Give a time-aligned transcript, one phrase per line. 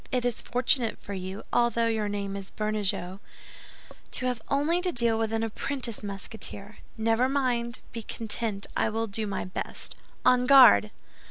[0.11, 3.19] It is fortunate for you, although your name is Bernajoux,
[4.13, 6.79] to have only to deal with an apprentice Musketeer.
[6.97, 9.95] Never mind; be content, I will do my best.
[10.25, 10.89] On guard!"